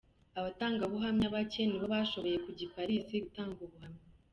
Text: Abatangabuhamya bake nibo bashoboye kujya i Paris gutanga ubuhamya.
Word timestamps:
Abatangabuhamya 0.37 1.27
bake 1.35 1.61
nibo 1.65 1.85
bashoboye 1.93 2.37
kujya 2.45 2.63
i 2.67 2.71
Paris 2.75 3.05
gutanga 3.25 3.57
ubuhamya. 3.67 4.03